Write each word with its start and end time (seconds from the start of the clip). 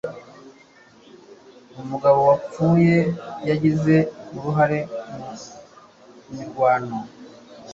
Umugabo 1.81 2.19
wapfuye 2.29 2.97
yagize 3.49 3.95
uruhare 4.35 4.79
mu 6.25 6.31
mirwano 6.35 6.97